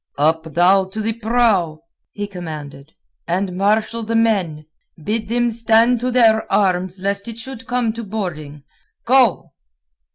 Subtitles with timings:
[0.17, 2.95] "Up thou to the prow," he commanded,
[3.27, 4.65] "and marshal the men.
[5.03, 8.63] Bid them stand to their arms lest it should come to boarding.
[9.05, 9.53] Go!"